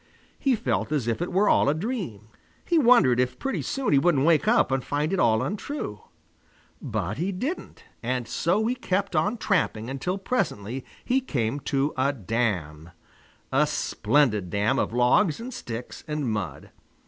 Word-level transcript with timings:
He 0.39 0.55
felt 0.55 0.91
as 0.91 1.07
if 1.07 1.21
it 1.21 1.31
were 1.31 1.47
all 1.47 1.69
a 1.69 1.75
dream. 1.75 2.29
He 2.65 2.79
wondered 2.79 3.19
if 3.19 3.37
pretty 3.37 3.61
soon 3.61 3.93
he 3.93 3.99
wouldn't 3.99 4.25
wake 4.25 4.47
up 4.47 4.71
and 4.71 4.83
find 4.83 5.13
it 5.13 5.19
all 5.19 5.43
untrue. 5.43 6.01
But 6.81 7.19
he 7.19 7.31
didn't, 7.31 7.83
and 8.01 8.27
so 8.27 8.65
he 8.65 8.73
kept 8.73 9.15
on 9.15 9.37
tramping 9.37 9.91
until 9.91 10.17
presently 10.17 10.83
he 11.05 11.21
came 11.21 11.59
to 11.69 11.93
a 11.95 12.11
dam, 12.13 12.89
a 13.51 13.67
splendid 13.67 14.49
dam 14.49 14.79
of 14.79 14.91
logs 14.91 15.39
and 15.39 15.53
sticks 15.53 16.03
and 16.07 16.27
mud. 16.27 16.71